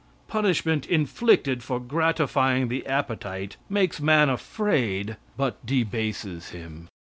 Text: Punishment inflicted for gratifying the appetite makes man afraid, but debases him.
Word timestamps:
Punishment 0.27 0.87
inflicted 0.87 1.61
for 1.61 1.79
gratifying 1.79 2.69
the 2.69 2.87
appetite 2.87 3.57
makes 3.69 4.01
man 4.01 4.31
afraid, 4.31 5.15
but 5.37 5.63
debases 5.63 6.49
him. 6.49 6.87